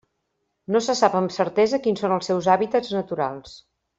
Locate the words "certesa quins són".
1.35-2.15